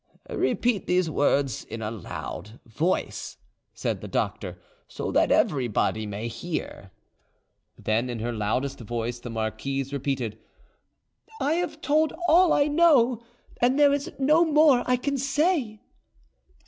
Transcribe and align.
"Repeat 0.31 0.87
these 0.87 1.11
words 1.11 1.63
in 1.65 1.83
a 1.83 1.91
loud 1.91 2.59
voice," 2.65 3.37
said 3.71 4.01
the 4.01 4.07
doctor, 4.07 4.57
"so 4.87 5.11
that 5.11 5.31
everybody 5.31 6.07
may 6.07 6.27
hear." 6.27 6.89
Then 7.77 8.09
in 8.09 8.17
her 8.17 8.33
loudest 8.33 8.79
voice 8.79 9.19
the 9.19 9.29
marquise 9.29 9.93
repeated— 9.93 10.39
"I 11.39 11.53
have 11.53 11.81
told 11.81 12.13
all 12.27 12.51
I 12.51 12.65
know, 12.65 13.21
and 13.61 13.77
there 13.77 13.93
is 13.93 14.11
no 14.17 14.43
more 14.43 14.83
I 14.87 14.95
can 14.97 15.17
say." 15.17 15.81